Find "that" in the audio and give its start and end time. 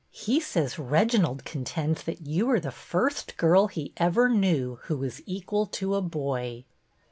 2.05-2.25